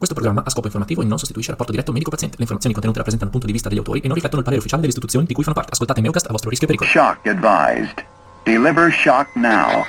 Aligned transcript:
Questo 0.00 0.16
programma 0.16 0.42
ha 0.46 0.48
scopo 0.48 0.64
informativo 0.64 1.02
e 1.02 1.04
non 1.04 1.18
sostituisce 1.18 1.50
il 1.50 1.58
rapporto 1.58 1.72
diretto 1.72 1.92
medico-paziente. 1.92 2.36
Le 2.38 2.44
informazioni 2.44 2.72
contenute 2.72 3.00
rappresentano 3.00 3.28
il 3.28 3.36
punto 3.36 3.46
di 3.46 3.52
vista 3.52 3.68
degli 3.68 3.76
autori 3.76 4.00
e 4.00 4.06
non 4.06 4.14
riflettono 4.14 4.38
il 4.38 4.44
parere 4.44 4.60
ufficiale 4.60 4.80
delle 4.80 4.94
istituzioni 4.94 5.26
di 5.26 5.34
cui 5.34 5.44
fanno 5.44 5.56
parte. 5.56 5.72
Ascoltate 5.72 6.00
Meocast 6.00 6.24
a 6.24 6.30
vostro 6.30 6.48
rischio 6.48 6.66
e 6.66 6.74
pericolo. 6.74 6.88
Shock 6.88 7.26
advised. 7.26 8.06
Deliver 8.44 8.90
shock 8.90 9.36
now. 9.36 9.84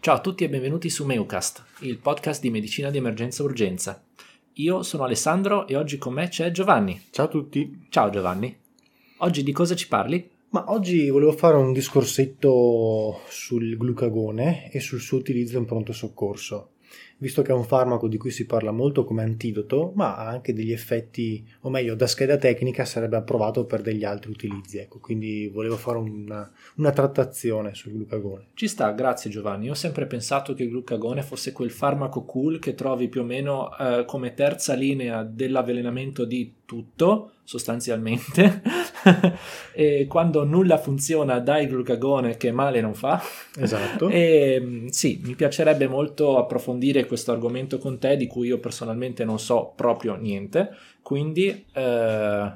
Ciao 0.00 0.14
a 0.16 0.20
tutti 0.20 0.42
e 0.42 0.48
benvenuti 0.48 0.90
su 0.90 1.04
Meucast, 1.04 1.62
il 1.80 1.98
podcast 1.98 2.40
di 2.40 2.50
medicina 2.50 2.90
di 2.90 2.98
emergenza 2.98 3.42
e 3.42 3.46
urgenza. 3.46 4.05
Io 4.58 4.82
sono 4.82 5.04
Alessandro 5.04 5.66
e 5.66 5.76
oggi 5.76 5.98
con 5.98 6.14
me 6.14 6.28
c'è 6.28 6.50
Giovanni. 6.50 6.98
Ciao 7.10 7.26
a 7.26 7.28
tutti. 7.28 7.88
Ciao 7.90 8.08
Giovanni. 8.08 8.56
Oggi 9.18 9.42
di 9.42 9.52
cosa 9.52 9.74
ci 9.74 9.86
parli? 9.86 10.30
Ma 10.48 10.70
oggi 10.72 11.10
volevo 11.10 11.32
fare 11.32 11.58
un 11.58 11.74
discorsetto 11.74 13.20
sul 13.28 13.76
glucagone 13.76 14.70
e 14.70 14.80
sul 14.80 15.00
suo 15.00 15.18
utilizzo 15.18 15.58
in 15.58 15.66
pronto 15.66 15.92
soccorso 15.92 16.70
visto 17.18 17.42
che 17.42 17.50
è 17.50 17.54
un 17.54 17.64
farmaco 17.64 18.08
di 18.08 18.16
cui 18.16 18.30
si 18.30 18.46
parla 18.46 18.70
molto 18.70 19.04
come 19.04 19.22
antidoto, 19.22 19.92
ma 19.94 20.16
ha 20.16 20.26
anche 20.28 20.52
degli 20.52 20.72
effetti, 20.72 21.46
o 21.60 21.70
meglio, 21.70 21.94
da 21.94 22.06
scheda 22.06 22.36
tecnica 22.36 22.84
sarebbe 22.84 23.16
approvato 23.16 23.64
per 23.64 23.82
degli 23.82 24.04
altri 24.04 24.30
utilizzi. 24.30 24.78
Ecco, 24.78 24.98
quindi 24.98 25.48
volevo 25.48 25.76
fare 25.76 25.98
una, 25.98 26.50
una 26.76 26.90
trattazione 26.90 27.74
sul 27.74 27.92
glucagone. 27.92 28.48
Ci 28.54 28.68
sta, 28.68 28.90
grazie 28.90 29.30
Giovanni. 29.30 29.70
Ho 29.70 29.74
sempre 29.74 30.06
pensato 30.06 30.54
che 30.54 30.64
il 30.64 30.70
glucagone 30.70 31.22
fosse 31.22 31.52
quel 31.52 31.70
farmaco 31.70 32.24
cool 32.24 32.58
che 32.58 32.74
trovi 32.74 33.08
più 33.08 33.22
o 33.22 33.24
meno 33.24 33.76
eh, 33.76 34.04
come 34.06 34.34
terza 34.34 34.74
linea 34.74 35.22
dell'avvelenamento 35.22 36.24
di 36.24 36.52
tutto, 36.66 37.30
sostanzialmente. 37.44 38.60
e 39.72 40.06
quando 40.08 40.44
nulla 40.44 40.76
funziona 40.76 41.38
dai 41.38 41.66
glucagone 41.66 42.36
che 42.36 42.50
male 42.52 42.80
non 42.80 42.92
fa. 42.94 43.22
Esatto. 43.56 44.08
e 44.10 44.86
sì, 44.90 45.20
mi 45.24 45.34
piacerebbe 45.34 45.88
molto 45.88 46.36
approfondire 46.36 47.06
questo 47.06 47.32
argomento 47.32 47.78
con 47.78 47.98
te 47.98 48.16
di 48.16 48.26
cui 48.26 48.48
io 48.48 48.58
personalmente 48.58 49.24
non 49.24 49.38
so 49.38 49.72
proprio 49.74 50.16
niente. 50.16 50.70
Quindi 51.00 51.64
eh, 51.72 52.52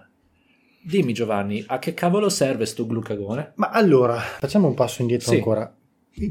dimmi 0.82 1.12
Giovanni, 1.12 1.64
a 1.66 1.78
che 1.78 1.94
cavolo 1.94 2.28
serve 2.28 2.66
sto 2.66 2.86
glucagone? 2.86 3.52
Ma 3.54 3.70
allora, 3.70 4.16
facciamo 4.16 4.66
un 4.66 4.74
passo 4.74 5.02
indietro 5.02 5.30
Sì. 5.30 5.36
ancora. 5.36 5.74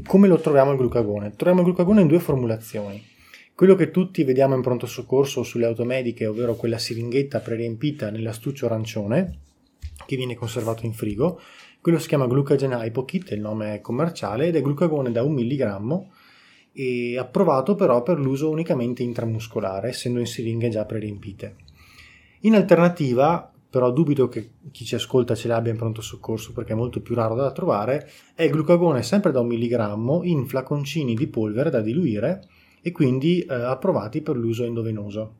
Come 0.06 0.28
lo 0.28 0.38
troviamo 0.38 0.72
il 0.72 0.76
glucagone? 0.76 1.30
Troviamo 1.30 1.60
il 1.60 1.66
glucagone 1.66 2.02
in 2.02 2.06
due 2.06 2.20
formulazioni. 2.20 3.02
Quello 3.54 3.74
che 3.74 3.90
tutti 3.90 4.24
vediamo 4.24 4.54
in 4.54 4.62
pronto 4.62 4.86
soccorso 4.86 5.42
sulle 5.42 5.66
automediche, 5.66 6.26
ovvero 6.26 6.54
quella 6.54 6.78
siringhetta 6.78 7.40
preriempita 7.40 8.10
nell'astuccio 8.10 8.66
arancione, 8.66 9.38
che 10.06 10.16
viene 10.16 10.34
conservato 10.34 10.86
in 10.86 10.92
frigo. 10.92 11.40
Quello 11.80 11.98
si 11.98 12.08
chiama 12.08 12.26
Glucagen 12.26 12.72
Hypokit, 12.72 13.30
è 13.30 13.34
il 13.34 13.40
nome 13.40 13.80
commerciale, 13.80 14.46
ed 14.46 14.56
è 14.56 14.62
glucagone 14.62 15.12
da 15.12 15.22
un 15.22 15.34
milligrammo 15.34 16.10
e 16.72 17.18
approvato 17.18 17.74
però 17.74 18.02
per 18.02 18.18
l'uso 18.18 18.48
unicamente 18.48 19.02
intramuscolare, 19.02 19.88
essendo 19.88 20.20
in 20.20 20.26
siringhe 20.26 20.68
già 20.68 20.84
preriempite. 20.84 21.56
In 22.40 22.54
alternativa, 22.54 23.52
però 23.68 23.90
dubito 23.92 24.28
che 24.28 24.52
chi 24.70 24.84
ci 24.84 24.94
ascolta 24.94 25.34
ce 25.34 25.48
l'abbia 25.48 25.72
in 25.72 25.78
pronto 25.78 26.00
soccorso 26.00 26.52
perché 26.52 26.72
è 26.72 26.76
molto 26.76 27.00
più 27.00 27.14
raro 27.14 27.34
da 27.34 27.52
trovare, 27.52 28.10
è 28.34 28.48
glucagone 28.48 29.02
sempre 29.02 29.32
da 29.32 29.40
un 29.40 29.46
milligrammo 29.46 30.22
in 30.24 30.46
flaconcini 30.46 31.14
di 31.14 31.28
polvere 31.28 31.70
da 31.70 31.80
diluire 31.80 32.48
e 32.82 32.92
quindi 32.92 33.40
eh, 33.40 33.54
approvati 33.54 34.20
per 34.20 34.36
l'uso 34.36 34.64
endovenoso. 34.64 35.34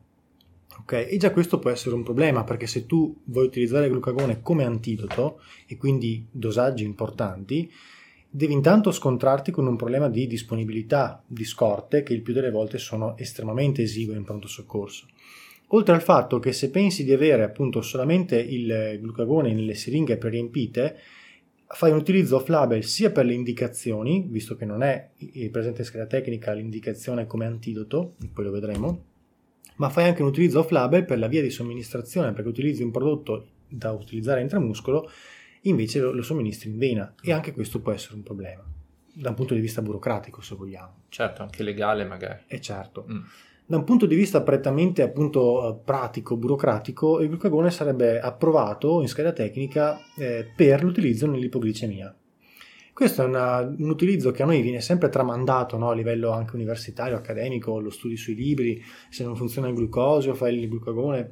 Ok, 0.79 0.93
e 0.93 1.17
già 1.17 1.31
questo 1.31 1.59
può 1.59 1.69
essere 1.69 1.95
un 1.95 2.03
problema 2.03 2.43
perché 2.43 2.65
se 2.65 2.85
tu 2.85 3.15
vuoi 3.25 3.45
utilizzare 3.45 3.85
il 3.85 3.91
glucagone 3.91 4.41
come 4.41 4.63
antidoto 4.63 5.41
e 5.67 5.77
quindi 5.77 6.25
dosaggi 6.31 6.83
importanti, 6.83 7.69
devi 8.29 8.53
intanto 8.53 8.91
scontrarti 8.91 9.51
con 9.51 9.67
un 9.67 9.75
problema 9.75 10.09
di 10.09 10.25
disponibilità 10.27 11.21
di 11.27 11.43
scorte 11.43 12.03
che 12.03 12.13
il 12.13 12.21
più 12.21 12.33
delle 12.33 12.49
volte 12.49 12.77
sono 12.77 13.17
estremamente 13.17 13.81
esigue 13.81 14.15
in 14.15 14.23
pronto 14.23 14.47
soccorso. 14.47 15.07
Oltre 15.73 15.93
al 15.93 16.01
fatto 16.01 16.39
che 16.39 16.51
se 16.51 16.69
pensi 16.69 17.03
di 17.03 17.13
avere 17.13 17.43
appunto 17.43 17.81
solamente 17.81 18.37
il 18.37 18.97
glucagone 19.01 19.53
nelle 19.53 19.75
siringhe 19.75 20.17
preriempite, 20.17 20.97
fai 21.73 21.91
un 21.91 21.97
utilizzo 21.97 22.37
off-label 22.37 22.83
sia 22.83 23.11
per 23.11 23.25
le 23.25 23.33
indicazioni, 23.33 24.25
visto 24.27 24.55
che 24.55 24.65
non 24.65 24.83
è 24.83 25.11
eh, 25.17 25.49
presente 25.49 25.81
in 25.81 25.87
scheda 25.87 26.05
tecnica 26.05 26.51
l'indicazione 26.53 27.25
come 27.25 27.45
antidoto, 27.45 28.15
poi 28.33 28.45
lo 28.45 28.51
vedremo, 28.51 29.05
ma 29.75 29.89
fai 29.89 30.05
anche 30.05 30.21
un 30.21 30.27
utilizzo 30.27 30.59
off-label 30.59 31.05
per 31.05 31.17
la 31.17 31.27
via 31.27 31.41
di 31.41 31.49
somministrazione, 31.49 32.33
perché 32.33 32.49
utilizzi 32.49 32.83
un 32.83 32.91
prodotto 32.91 33.47
da 33.67 33.91
utilizzare 33.91 34.41
intramuscolo, 34.41 35.09
invece 35.61 35.99
lo, 35.99 36.11
lo 36.11 36.21
somministri 36.21 36.69
in 36.69 36.77
vena, 36.77 37.15
e 37.21 37.31
anche 37.31 37.53
questo 37.53 37.79
può 37.79 37.91
essere 37.91 38.15
un 38.15 38.23
problema, 38.23 38.63
da 39.13 39.29
un 39.29 39.35
punto 39.35 39.53
di 39.53 39.61
vista 39.61 39.81
burocratico, 39.81 40.41
se 40.41 40.55
vogliamo. 40.55 41.03
Certo, 41.09 41.41
anche 41.41 41.63
legale 41.63 42.05
magari. 42.05 42.43
E 42.47 42.59
certo. 42.59 43.05
Mm. 43.09 43.21
Da 43.71 43.77
un 43.77 43.85
punto 43.85 44.05
di 44.05 44.15
vista 44.15 44.41
prettamente 44.41 45.01
appunto 45.01 45.79
pratico, 45.85 46.35
burocratico, 46.35 47.21
il 47.21 47.29
glucagone 47.29 47.71
sarebbe 47.71 48.19
approvato 48.19 48.99
in 48.99 49.07
scheda 49.07 49.31
tecnica 49.31 49.97
eh, 50.17 50.45
per 50.53 50.83
l'utilizzo 50.83 51.25
nell'ipoglicemia. 51.25 52.13
Questo 52.91 53.21
è 53.21 53.25
una- 53.25 53.61
un 53.61 53.89
utilizzo 53.89 54.31
che 54.31 54.43
a 54.43 54.45
noi 54.45 54.61
viene 54.61 54.81
sempre 54.81 55.07
tramandato 55.07 55.77
no, 55.77 55.89
a 55.89 55.93
livello 55.93 56.31
anche 56.31 56.55
universitario, 56.55 57.15
accademico, 57.15 57.79
lo 57.79 57.89
studi 57.91 58.17
sui 58.17 58.35
libri, 58.35 58.83
se 59.09 59.23
non 59.23 59.37
funziona 59.37 59.69
il 59.69 59.75
glucosio 59.75 60.33
fai 60.33 60.59
il 60.59 60.67
glucagone. 60.67 61.31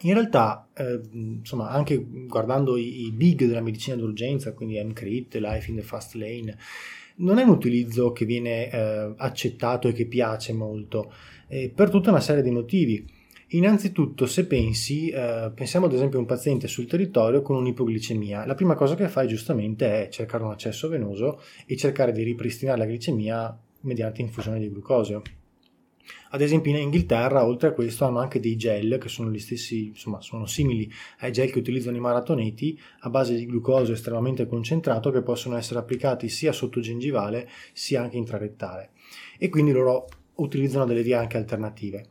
In 0.00 0.14
realtà, 0.14 0.68
eh, 0.72 0.98
insomma, 1.12 1.68
anche 1.68 2.02
guardando 2.26 2.78
i, 2.78 3.04
i 3.04 3.12
big 3.12 3.44
della 3.44 3.60
medicina 3.60 3.94
d'urgenza, 3.94 4.54
quindi 4.54 4.82
MCRIT, 4.82 5.34
Life 5.34 5.68
in 5.68 5.76
the 5.76 5.82
Fast 5.82 6.14
Lane, 6.14 6.56
non 7.16 7.36
è 7.36 7.42
un 7.42 7.50
utilizzo 7.50 8.12
che 8.12 8.24
viene 8.24 8.70
eh, 8.70 9.12
accettato 9.16 9.88
e 9.88 9.92
che 9.92 10.06
piace 10.06 10.52
molto 10.52 11.12
eh, 11.48 11.72
per 11.74 11.90
tutta 11.90 12.10
una 12.10 12.20
serie 12.20 12.42
di 12.42 12.50
motivi. 12.50 13.16
Innanzitutto, 13.52 14.26
se 14.26 14.46
pensi, 14.46 15.08
eh, 15.08 15.50
pensiamo 15.54 15.86
ad 15.86 15.94
esempio 15.94 16.18
a 16.18 16.20
un 16.20 16.26
paziente 16.26 16.68
sul 16.68 16.86
territorio 16.86 17.40
con 17.40 17.56
un'ipoglicemia, 17.56 18.44
la 18.44 18.54
prima 18.54 18.74
cosa 18.74 18.94
che 18.94 19.08
fai 19.08 19.26
giustamente 19.26 20.06
è 20.06 20.08
cercare 20.10 20.44
un 20.44 20.50
accesso 20.50 20.88
venoso 20.88 21.40
e 21.64 21.74
cercare 21.76 22.12
di 22.12 22.22
ripristinare 22.22 22.78
la 22.78 22.84
glicemia 22.84 23.58
mediante 23.80 24.20
infusione 24.20 24.58
di 24.58 24.70
glucosio. 24.70 25.22
Ad 26.30 26.42
esempio 26.42 26.70
in 26.70 26.78
Inghilterra, 26.78 27.46
oltre 27.46 27.68
a 27.68 27.72
questo, 27.72 28.04
hanno 28.04 28.18
anche 28.18 28.38
dei 28.38 28.56
gel 28.56 28.98
che 28.98 29.08
sono 29.08 29.30
gli 29.30 29.38
stessi, 29.38 29.86
insomma, 29.86 30.20
sono 30.20 30.44
simili 30.44 30.90
ai 31.20 31.32
gel 31.32 31.50
che 31.50 31.58
utilizzano 31.58 31.96
i 31.96 32.00
maratoneti 32.00 32.78
a 33.00 33.10
base 33.10 33.34
di 33.34 33.46
glucosio 33.46 33.94
estremamente 33.94 34.46
concentrato 34.46 35.10
che 35.10 35.22
possono 35.22 35.56
essere 35.56 35.78
applicati 35.78 36.28
sia 36.28 36.52
sottogengivale 36.52 37.48
sia 37.72 38.02
anche 38.02 38.18
intrarettale. 38.18 38.90
E 39.38 39.48
quindi 39.48 39.72
loro 39.72 40.06
utilizzano 40.38 40.84
delle 40.84 41.02
vie 41.02 41.14
anche 41.14 41.36
alternative. 41.36 42.08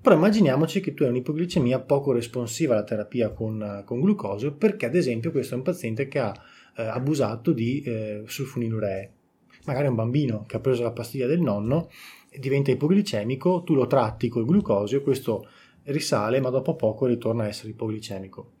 Però 0.00 0.14
immaginiamoci 0.14 0.80
che 0.80 0.94
tu 0.94 1.02
hai 1.02 1.10
un'ipoglicemia 1.10 1.80
poco 1.80 2.12
responsiva 2.12 2.72
alla 2.72 2.84
terapia 2.84 3.30
con, 3.32 3.82
con 3.84 4.00
glucosio 4.00 4.54
perché 4.54 4.86
ad 4.86 4.94
esempio 4.94 5.30
questo 5.30 5.54
è 5.54 5.58
un 5.58 5.62
paziente 5.62 6.08
che 6.08 6.18
ha 6.18 6.34
eh, 6.76 6.82
abusato 6.82 7.52
di 7.52 7.82
eh, 7.82 8.22
sulfoniluree. 8.24 9.12
Magari 9.66 9.88
un 9.88 9.94
bambino 9.94 10.46
che 10.46 10.56
ha 10.56 10.60
preso 10.60 10.82
la 10.82 10.92
pastiglia 10.92 11.26
del 11.26 11.40
nonno, 11.40 11.90
diventa 12.34 12.70
ipoglicemico, 12.70 13.62
tu 13.62 13.74
lo 13.74 13.86
tratti 13.86 14.28
col 14.28 14.46
glucosio, 14.46 15.02
questo 15.02 15.46
risale 15.84 16.40
ma 16.40 16.48
dopo 16.48 16.76
poco 16.76 17.04
ritorna 17.04 17.44
a 17.44 17.48
essere 17.48 17.70
ipoglicemico. 17.70 18.52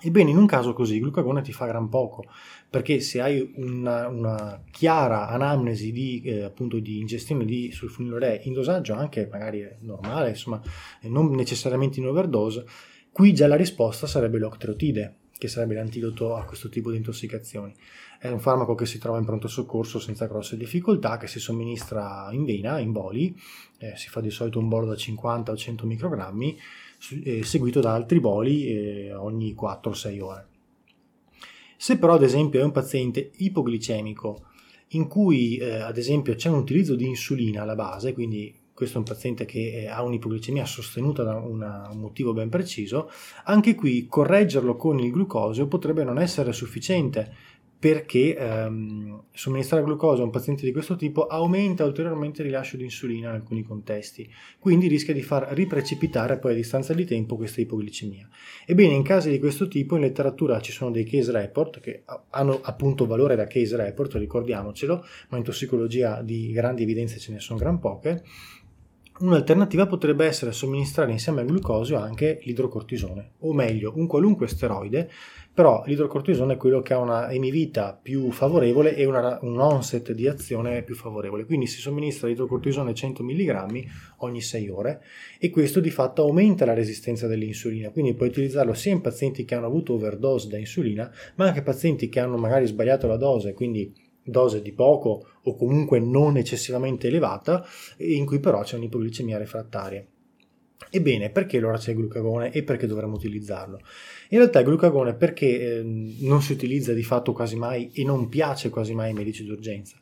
Ebbene, 0.00 0.30
in 0.30 0.36
un 0.36 0.46
caso 0.46 0.74
così 0.74 0.96
il 0.96 1.00
glucagone 1.00 1.40
ti 1.40 1.52
fa 1.52 1.66
gran 1.66 1.88
poco, 1.88 2.24
perché 2.68 3.00
se 3.00 3.20
hai 3.20 3.52
una, 3.56 4.08
una 4.08 4.62
chiara 4.70 5.28
anamnesi 5.28 5.92
di, 5.92 6.20
eh, 6.22 6.52
di 6.80 6.98
ingestione 6.98 7.44
di 7.44 7.70
sulfoniluree 7.72 8.42
in 8.44 8.52
dosaggio 8.52 8.94
anche 8.94 9.28
magari 9.30 9.66
normale, 9.80 10.30
insomma, 10.30 10.60
non 11.02 11.30
necessariamente 11.34 12.00
in 12.00 12.06
overdose, 12.06 12.66
qui 13.12 13.32
già 13.32 13.46
la 13.46 13.56
risposta 13.56 14.06
sarebbe 14.06 14.38
l'octreotide, 14.38 15.16
che 15.38 15.48
sarebbe 15.48 15.74
l'antidoto 15.74 16.34
a 16.34 16.44
questo 16.44 16.68
tipo 16.68 16.90
di 16.90 16.96
intossicazioni. 16.96 17.74
È 18.18 18.28
un 18.28 18.40
farmaco 18.40 18.74
che 18.74 18.86
si 18.86 18.98
trova 18.98 19.18
in 19.18 19.24
pronto 19.24 19.48
soccorso 19.48 19.98
senza 19.98 20.26
grosse 20.26 20.56
difficoltà, 20.56 21.16
che 21.16 21.26
si 21.26 21.38
somministra 21.38 22.28
in 22.32 22.44
vena, 22.44 22.78
in 22.78 22.92
boli, 22.92 23.38
eh, 23.78 23.96
si 23.96 24.08
fa 24.08 24.20
di 24.20 24.30
solito 24.30 24.58
un 24.58 24.68
bolo 24.68 24.86
da 24.86 24.96
50 24.96 25.52
o 25.52 25.56
100 25.56 25.86
microgrammi, 25.86 26.58
seguito 27.42 27.80
da 27.80 27.92
altri 27.92 28.20
boli 28.20 28.66
eh, 28.66 29.14
ogni 29.14 29.54
4-6 29.58 30.20
ore. 30.20 30.46
Se 31.76 31.98
però 31.98 32.14
ad 32.14 32.22
esempio 32.22 32.60
è 32.60 32.64
un 32.64 32.72
paziente 32.72 33.32
ipoglicemico 33.36 34.46
in 34.88 35.06
cui 35.06 35.56
eh, 35.56 35.80
ad 35.80 35.98
esempio 35.98 36.34
c'è 36.34 36.48
un 36.48 36.56
utilizzo 36.56 36.94
di 36.94 37.06
insulina 37.06 37.62
alla 37.62 37.74
base, 37.74 38.12
quindi 38.12 38.54
questo 38.72 38.96
è 38.96 38.98
un 38.98 39.04
paziente 39.04 39.44
che 39.44 39.82
eh, 39.82 39.86
ha 39.86 40.02
un'ipoglicemia 40.02 40.64
sostenuta 40.64 41.22
da 41.22 41.36
una- 41.36 41.88
un 41.92 41.98
motivo 41.98 42.32
ben 42.32 42.48
preciso, 42.48 43.10
anche 43.44 43.74
qui 43.74 44.06
correggerlo 44.06 44.76
con 44.76 44.98
il 44.98 45.12
glucosio 45.12 45.68
potrebbe 45.68 46.04
non 46.04 46.18
essere 46.18 46.52
sufficiente 46.52 47.32
perché 47.84 48.34
ehm, 48.34 49.24
somministrare 49.34 49.84
glucosio 49.84 50.22
a 50.22 50.24
un 50.24 50.32
paziente 50.32 50.64
di 50.64 50.72
questo 50.72 50.96
tipo 50.96 51.26
aumenta 51.26 51.84
ulteriormente 51.84 52.40
il 52.40 52.46
rilascio 52.46 52.78
di 52.78 52.84
insulina 52.84 53.28
in 53.28 53.34
alcuni 53.34 53.62
contesti, 53.62 54.26
quindi 54.58 54.88
rischia 54.88 55.12
di 55.12 55.20
far 55.20 55.48
riprecipitare 55.50 56.38
poi 56.38 56.52
a 56.52 56.54
distanza 56.54 56.94
di 56.94 57.04
tempo 57.04 57.36
questa 57.36 57.60
ipoglicemia. 57.60 58.26
Ebbene, 58.64 58.94
in 58.94 59.02
casi 59.02 59.28
di 59.28 59.38
questo 59.38 59.68
tipo 59.68 59.96
in 59.96 60.00
letteratura 60.00 60.62
ci 60.62 60.72
sono 60.72 60.90
dei 60.90 61.04
case 61.04 61.30
report 61.30 61.80
che 61.80 62.04
hanno 62.30 62.58
appunto 62.62 63.04
valore 63.04 63.36
da 63.36 63.46
case 63.46 63.76
report, 63.76 64.14
ricordiamocelo, 64.14 65.04
ma 65.28 65.36
in 65.36 65.42
tossicologia 65.42 66.22
di 66.22 66.52
grandi 66.52 66.84
evidenze 66.84 67.18
ce 67.18 67.32
ne 67.32 67.38
sono 67.38 67.58
gran 67.58 67.80
poche. 67.80 68.24
Un'alternativa 69.20 69.86
potrebbe 69.86 70.26
essere 70.26 70.52
somministrare 70.52 71.12
insieme 71.12 71.40
al 71.40 71.46
glucosio 71.46 71.98
anche 71.98 72.40
l'idrocortisone, 72.42 73.34
o 73.40 73.52
meglio, 73.52 73.92
un 73.96 74.06
qualunque 74.06 74.48
steroide 74.48 75.08
però 75.54 75.84
l'idrocortisone 75.86 76.54
è 76.54 76.56
quello 76.56 76.82
che 76.82 76.94
ha 76.94 76.98
una 76.98 77.30
emivita 77.30 77.96
più 78.00 78.32
favorevole 78.32 78.96
e 78.96 79.04
una, 79.04 79.38
un 79.42 79.60
onset 79.60 80.10
di 80.10 80.26
azione 80.26 80.82
più 80.82 80.96
favorevole, 80.96 81.44
quindi 81.44 81.68
si 81.68 81.78
somministra 81.78 82.26
l'idrocortisone 82.26 82.92
100 82.92 83.22
mg 83.22 83.84
ogni 84.18 84.40
6 84.40 84.68
ore 84.68 85.02
e 85.38 85.50
questo 85.50 85.78
di 85.78 85.90
fatto 85.90 86.22
aumenta 86.22 86.64
la 86.64 86.74
resistenza 86.74 87.28
dell'insulina, 87.28 87.90
quindi 87.90 88.14
puoi 88.14 88.30
utilizzarlo 88.30 88.74
sia 88.74 88.90
in 88.90 89.00
pazienti 89.00 89.44
che 89.44 89.54
hanno 89.54 89.66
avuto 89.66 89.94
overdose 89.94 90.48
da 90.48 90.58
insulina, 90.58 91.08
ma 91.36 91.46
anche 91.46 91.62
pazienti 91.62 92.08
che 92.08 92.18
hanno 92.18 92.36
magari 92.36 92.66
sbagliato 92.66 93.06
la 93.06 93.16
dose, 93.16 93.54
quindi 93.54 93.94
dose 94.24 94.62
di 94.62 94.72
poco 94.72 95.26
o 95.42 95.54
comunque 95.56 96.00
non 96.00 96.36
eccessivamente 96.36 97.08
elevata, 97.08 97.64
in 97.98 98.24
cui 98.24 98.40
però 98.40 98.62
c'è 98.62 98.76
un'ipoglicemia 98.76 99.38
refrattaria. 99.38 100.04
Ebbene, 100.90 101.30
perché 101.30 101.58
allora 101.58 101.78
c'è 101.78 101.90
il 101.90 101.98
glucagone 101.98 102.50
e 102.52 102.62
perché 102.62 102.86
dovremmo 102.86 103.14
utilizzarlo? 103.14 103.80
In 104.30 104.38
realtà 104.38 104.60
il 104.60 104.64
glucagone 104.66 105.14
perché 105.14 105.78
eh, 105.78 105.82
non 105.82 106.42
si 106.42 106.52
utilizza 106.52 106.92
di 106.92 107.02
fatto 107.02 107.32
quasi 107.32 107.56
mai 107.56 107.90
e 107.92 108.04
non 108.04 108.28
piace 108.28 108.70
quasi 108.70 108.94
mai 108.94 109.08
ai 109.08 109.14
medici 109.14 109.44
d'urgenza? 109.44 109.96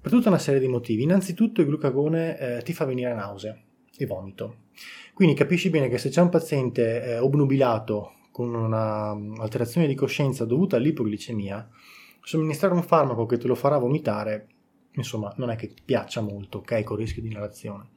Per 0.00 0.10
tutta 0.10 0.28
una 0.28 0.38
serie 0.38 0.60
di 0.60 0.68
motivi. 0.68 1.02
Innanzitutto 1.02 1.60
il 1.60 1.68
glucagone 1.68 2.38
eh, 2.38 2.62
ti 2.62 2.72
fa 2.72 2.84
venire 2.84 3.14
nausea 3.14 3.56
e 3.96 4.06
vomito. 4.06 4.56
Quindi 5.14 5.34
capisci 5.34 5.70
bene 5.70 5.88
che 5.88 5.98
se 5.98 6.08
c'è 6.08 6.20
un 6.20 6.28
paziente 6.28 7.04
eh, 7.04 7.18
obnubilato 7.18 8.14
con 8.32 8.54
un'alterazione 8.54 9.86
di 9.86 9.94
coscienza 9.94 10.44
dovuta 10.44 10.76
all'ipoglicemia, 10.76 11.68
somministrare 12.22 12.74
un 12.74 12.82
farmaco 12.82 13.26
che 13.26 13.36
te 13.36 13.46
lo 13.46 13.54
farà 13.54 13.78
vomitare, 13.78 14.46
insomma, 14.92 15.32
non 15.36 15.50
è 15.50 15.56
che 15.56 15.72
piaccia 15.84 16.20
molto, 16.20 16.58
ok, 16.58 16.82
con 16.82 16.96
rischio 16.96 17.22
di 17.22 17.28
inalazione. 17.28 17.90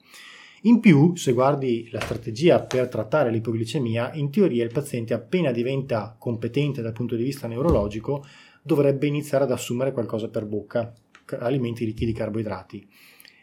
In 0.64 0.80
più, 0.80 1.16
se 1.16 1.32
guardi 1.34 1.88
la 1.92 2.00
strategia 2.00 2.60
per 2.60 2.88
trattare 2.88 3.30
l'ipoglicemia, 3.30 4.14
in 4.14 4.32
teoria 4.32 4.64
il 4.64 4.74
paziente 4.74 5.14
appena 5.14 5.52
diventa 5.52 6.16
competente 6.18 6.82
dal 6.82 6.92
punto 6.92 7.16
di 7.16 7.24
vista 7.24 7.48
neurologico 7.48 8.26
dovrebbe 8.64 9.06
iniziare 9.06 9.44
ad 9.44 9.52
assumere 9.52 9.92
qualcosa 9.92 10.28
per 10.28 10.46
bocca, 10.46 10.92
alimenti 11.40 11.86
ricchi 11.86 12.06
di 12.06 12.14
carboidrati. 12.14 12.88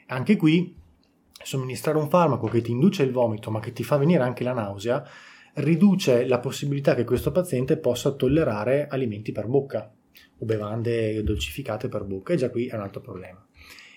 Anche 0.06 0.36
qui, 0.36 0.74
somministrare 1.30 1.98
un 1.98 2.08
farmaco 2.08 2.48
che 2.48 2.60
ti 2.60 2.72
induce 2.72 3.04
il 3.04 3.12
vomito 3.12 3.52
ma 3.52 3.60
che 3.60 3.72
ti 3.72 3.84
fa 3.84 3.98
venire 3.98 4.24
anche 4.24 4.42
la 4.42 4.52
nausea 4.52 5.08
riduce 5.54 6.26
la 6.26 6.40
possibilità 6.40 6.94
che 6.94 7.04
questo 7.04 7.30
paziente 7.30 7.76
possa 7.76 8.12
tollerare 8.12 8.88
alimenti 8.88 9.32
per 9.32 9.46
bocca 9.46 9.92
o 10.38 10.44
bevande 10.44 11.22
dolcificate 11.22 11.88
per 11.88 12.04
bocca 12.04 12.32
e 12.32 12.36
già 12.36 12.50
qui 12.50 12.66
è 12.66 12.74
un 12.74 12.80
altro 12.80 13.00
problema. 13.00 13.44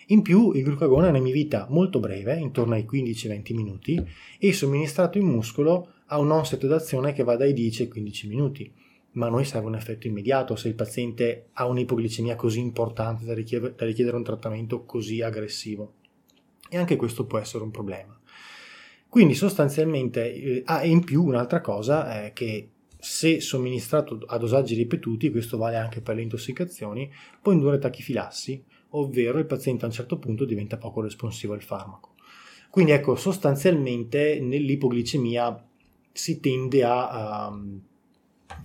In 0.10 0.22
più 0.22 0.52
il 0.52 0.64
glucagone 0.64 1.08
ha 1.08 1.10
un'emivita 1.10 1.66
molto 1.70 2.00
breve, 2.00 2.38
intorno 2.38 2.76
ai 2.76 2.86
15-20 2.90 3.56
minuti, 3.56 4.08
e 4.38 4.54
somministrato 4.54 5.18
in 5.18 5.26
muscolo 5.26 5.94
ha 6.08 6.20
un 6.20 6.30
onset 6.30 6.64
d'azione 6.68 7.14
che 7.14 7.24
va 7.24 7.36
dai 7.36 7.54
10 7.54 7.84
ai 7.84 7.88
15 7.88 8.28
minuti. 8.28 8.72
Ma 9.14 9.28
a 9.28 9.30
noi 9.30 9.46
serve 9.46 9.68
un 9.68 9.76
effetto 9.76 10.06
immediato 10.06 10.56
se 10.56 10.68
il 10.68 10.76
paziente 10.76 11.48
ha 11.54 11.66
un'ipoglicemia 11.66 12.36
così 12.36 12.60
importante 12.60 13.26
da 13.26 13.34
richiedere, 13.34 14.18
un 14.18 14.24
trattamento 14.24 14.84
così 14.84 15.22
aggressivo. 15.22 15.94
E 16.70 16.78
anche 16.78 16.98
questo 16.98 17.26
può 17.26 17.40
essere 17.40 17.64
un 17.64 17.72
problema. 17.72 18.20
Quindi 19.10 19.34
sostanzialmente, 19.34 20.34
eh, 20.34 20.62
ah, 20.66 20.84
e 20.84 20.90
in 20.90 21.04
più 21.04 21.24
un'altra 21.24 21.62
cosa 21.62 22.26
è 22.26 22.34
che 22.34 22.70
se 23.06 23.40
somministrato 23.40 24.20
a 24.26 24.40
dosaggi 24.40 24.74
ripetuti, 24.74 25.30
questo 25.30 25.58
vale 25.58 25.76
anche 25.76 26.02
per 26.02 26.16
le 26.16 26.24
intossicazioni, 26.24 27.08
può 27.40 27.52
indurre 27.52 27.78
tachifilassi, 27.78 28.64
ovvero 28.90 29.38
il 29.38 29.46
paziente 29.46 29.86
a 29.86 29.90
un 29.90 29.94
certo 29.94 30.18
punto 30.18 30.44
diventa 30.44 30.78
poco 30.78 31.02
responsivo 31.02 31.54
al 31.54 31.62
farmaco. 31.62 32.16
Quindi 32.72 32.94
ecco, 32.94 33.16
sostanzialmente 33.16 34.40
nell'ipoglicemia 34.42 35.64
si 36.12 36.40
tende 36.40 36.84
a, 36.84 37.10
a, 37.10 37.46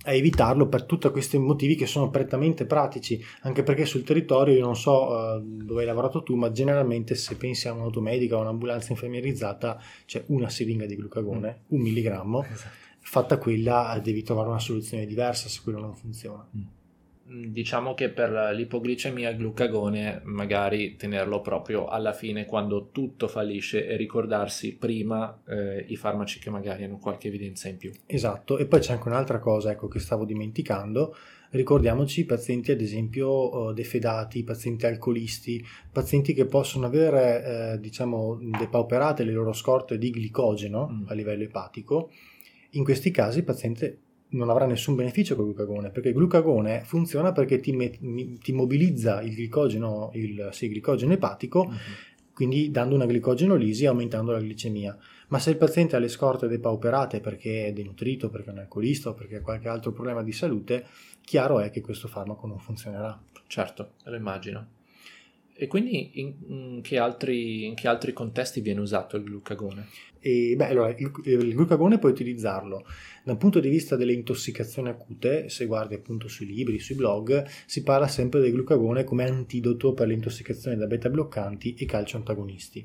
a, 0.05 0.11
evitarlo 0.11 0.67
per 0.67 0.85
tutti 0.85 1.07
questi 1.11 1.37
motivi 1.37 1.75
che 1.75 1.85
sono 1.85 2.09
prettamente 2.09 2.65
pratici, 2.65 3.23
anche 3.41 3.61
perché 3.61 3.85
sul 3.85 4.03
territorio, 4.03 4.55
io 4.55 4.65
non 4.65 4.75
so 4.75 5.05
uh, 5.05 5.39
dove 5.39 5.81
hai 5.81 5.85
lavorato 5.85 6.23
tu, 6.23 6.35
ma 6.35 6.51
generalmente 6.51 7.13
se 7.13 7.35
pensi 7.35 7.67
a 7.67 7.73
un'automedica 7.73 8.37
o 8.37 8.41
un'ambulanza 8.41 8.91
infermierizzata 8.91 9.79
c'è 10.07 10.23
una 10.29 10.49
siringa 10.49 10.87
di 10.87 10.95
glucagone, 10.95 11.59
mm. 11.61 11.75
un 11.75 11.81
milligrammo, 11.81 12.43
esatto. 12.43 12.89
Fatta 13.01 13.37
quella 13.37 13.99
devi 14.01 14.23
trovare 14.23 14.49
una 14.49 14.59
soluzione 14.59 15.05
diversa 15.05 15.49
se 15.49 15.59
quello 15.63 15.79
non 15.79 15.95
funziona. 15.95 16.47
Mm. 16.55 16.79
Diciamo 17.51 17.93
che 17.93 18.09
per 18.09 18.53
l'ipoglicemia 18.53 19.29
il 19.29 19.37
glucagone 19.37 20.21
magari 20.25 20.97
tenerlo 20.97 21.39
proprio 21.39 21.87
alla 21.87 22.11
fine 22.11 22.45
quando 22.45 22.89
tutto 22.91 23.29
fallisce 23.29 23.87
e 23.87 23.95
ricordarsi 23.95 24.75
prima 24.75 25.41
eh, 25.47 25.85
i 25.87 25.95
farmaci 25.95 26.39
che 26.39 26.49
magari 26.49 26.83
hanno 26.83 26.97
qualche 26.97 27.29
evidenza 27.29 27.69
in 27.69 27.77
più. 27.77 27.89
Esatto, 28.05 28.57
e 28.57 28.65
poi 28.65 28.81
c'è 28.81 28.93
anche 28.93 29.07
un'altra 29.07 29.39
cosa 29.39 29.71
ecco, 29.71 29.87
che 29.87 29.99
stavo 29.99 30.25
dimenticando, 30.25 31.15
ricordiamoci 31.51 32.21
i 32.21 32.25
pazienti 32.25 32.71
ad 32.71 32.81
esempio 32.81 33.69
eh, 33.69 33.73
defedati, 33.75 34.43
pazienti 34.43 34.85
alcolisti, 34.85 35.65
pazienti 35.89 36.33
che 36.33 36.45
possono 36.45 36.85
avere 36.85 37.73
eh, 37.73 37.79
diciamo 37.79 38.39
depauperate 38.41 39.23
le 39.23 39.31
loro 39.31 39.53
scorte 39.53 39.97
di 39.97 40.11
glicogeno 40.11 40.89
mm. 40.89 41.03
a 41.07 41.13
livello 41.13 41.43
epatico, 41.43 42.11
in 42.71 42.83
questi 42.83 43.11
casi 43.11 43.39
il 43.39 43.43
paziente 43.43 43.99
non 44.31 44.49
avrà 44.49 44.65
nessun 44.65 44.95
beneficio 44.95 45.35
con 45.35 45.47
il 45.47 45.53
glucagone, 45.53 45.89
perché 45.89 46.09
il 46.09 46.15
glucagone 46.15 46.83
funziona 46.85 47.31
perché 47.31 47.59
ti, 47.59 47.73
met, 47.73 47.97
ti 48.39 48.53
mobilizza 48.53 49.21
il 49.21 49.33
glicogeno, 49.33 50.11
il, 50.13 50.49
sì, 50.51 50.65
il 50.65 50.71
glicogeno 50.71 51.13
epatico, 51.13 51.61
uh-huh. 51.61 51.73
quindi 52.33 52.71
dando 52.71 52.95
una 52.95 53.05
glicogenolisi 53.05 53.83
e 53.83 53.87
aumentando 53.87 54.31
la 54.31 54.39
glicemia. 54.39 54.97
Ma 55.29 55.39
se 55.39 55.49
il 55.49 55.57
paziente 55.57 55.95
ha 55.95 55.99
le 55.99 56.07
scorte 56.07 56.47
depauperate 56.47 57.19
perché 57.19 57.67
è 57.67 57.73
denutrito, 57.73 58.29
perché 58.29 58.49
è 58.49 58.53
un 58.53 58.59
alcolista 58.59 59.09
o 59.09 59.13
perché 59.13 59.37
ha 59.37 59.41
qualche 59.41 59.67
altro 59.67 59.91
problema 59.91 60.23
di 60.23 60.31
salute, 60.31 60.85
chiaro 61.23 61.59
è 61.59 61.69
che 61.69 61.81
questo 61.81 62.07
farmaco 62.07 62.47
non 62.47 62.59
funzionerà. 62.59 63.21
Certo, 63.47 63.93
lo 64.03 64.15
immagino. 64.15 64.79
E 65.61 65.67
quindi 65.67 66.19
in, 66.19 66.33
in, 66.47 66.81
che 66.81 66.97
altri, 66.97 67.67
in, 67.67 67.75
che 67.75 67.87
altri, 67.87 68.13
contesti 68.13 68.61
viene 68.61 68.79
usato 68.79 69.15
il 69.15 69.23
glucagone? 69.23 69.89
E, 70.19 70.55
beh, 70.57 70.65
allora, 70.65 70.89
il, 70.89 71.11
il, 71.25 71.53
glucagone 71.53 71.99
puoi 71.99 72.13
utilizzarlo 72.13 72.83
dal 73.23 73.37
punto 73.37 73.59
di 73.59 73.69
vista 73.69 73.95
delle 73.95 74.13
intossicazioni 74.13 74.89
acute, 74.89 75.49
se 75.49 75.67
guardi 75.67 75.93
appunto 75.93 76.27
sui 76.27 76.47
libri, 76.47 76.79
sui 76.79 76.95
blog, 76.95 77.45
si 77.67 77.83
parla 77.83 78.07
sempre 78.07 78.39
del 78.39 78.53
glucagone 78.53 79.03
come 79.03 79.23
antidoto 79.23 79.93
per 79.93 80.07
le 80.07 80.15
intossicazioni 80.15 80.77
da 80.77 80.87
beta 80.87 81.09
bloccanti 81.11 81.75
e 81.75 81.85
calcio 81.85 82.17
antagonisti. 82.17 82.83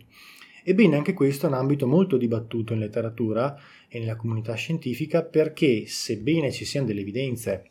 Ebbene, 0.62 0.96
anche 0.96 1.14
questo 1.14 1.46
è 1.46 1.48
un 1.48 1.54
ambito 1.54 1.86
molto 1.86 2.18
dibattuto 2.18 2.74
in 2.74 2.80
letteratura 2.80 3.58
e 3.88 4.00
nella 4.00 4.16
comunità 4.16 4.52
scientifica 4.52 5.22
perché, 5.22 5.86
sebbene 5.86 6.52
ci 6.52 6.66
siano 6.66 6.88
delle 6.88 7.00
evidenze 7.00 7.70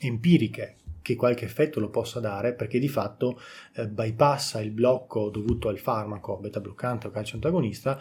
empiriche 0.00 0.75
che 1.06 1.14
qualche 1.14 1.44
effetto 1.44 1.78
lo 1.78 1.88
possa 1.88 2.18
dare 2.18 2.52
perché 2.54 2.80
di 2.80 2.88
fatto 2.88 3.38
eh, 3.76 3.86
bypassa 3.86 4.60
il 4.60 4.72
blocco 4.72 5.30
dovuto 5.30 5.68
al 5.68 5.78
farmaco 5.78 6.36
beta 6.38 6.60
bloccante 6.60 7.06
o 7.06 7.10
calcio 7.10 7.36
antagonista 7.36 7.96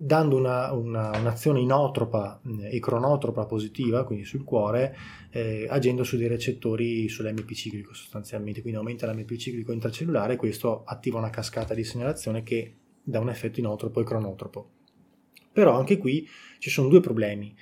dando 0.00 0.36
una, 0.36 0.70
una, 0.70 1.10
un'azione 1.18 1.58
inotropa 1.58 2.40
e 2.70 2.78
cronotropa 2.78 3.46
positiva, 3.46 4.04
quindi 4.04 4.24
sul 4.24 4.44
cuore, 4.44 4.96
eh, 5.30 5.66
agendo 5.68 6.04
su 6.04 6.16
dei 6.16 6.28
recettori 6.28 7.08
sull'MP 7.08 7.50
ciclico 7.50 7.92
sostanzialmente, 7.92 8.60
quindi 8.60 8.78
aumenta 8.78 9.12
l'MP 9.12 9.34
ciclico 9.34 9.72
intracellulare 9.72 10.34
e 10.34 10.36
questo 10.36 10.84
attiva 10.84 11.18
una 11.18 11.30
cascata 11.30 11.74
di 11.74 11.82
segnalazione 11.82 12.44
che 12.44 12.76
dà 13.02 13.18
un 13.18 13.28
effetto 13.28 13.58
inotropo 13.58 14.00
e 14.00 14.04
cronotropo. 14.04 14.70
Però 15.52 15.76
anche 15.76 15.98
qui 15.98 16.24
ci 16.60 16.70
sono 16.70 16.86
due 16.86 17.00
problemi. 17.00 17.52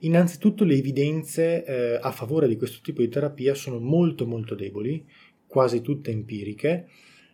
Innanzitutto 0.00 0.64
le 0.64 0.74
evidenze 0.74 1.64
eh, 1.64 1.98
a 2.00 2.10
favore 2.10 2.48
di 2.48 2.56
questo 2.56 2.80
tipo 2.82 3.00
di 3.00 3.08
terapia 3.08 3.54
sono 3.54 3.78
molto 3.78 4.26
molto 4.26 4.54
deboli, 4.54 5.04
quasi 5.46 5.80
tutte 5.80 6.10
empiriche, 6.10 6.88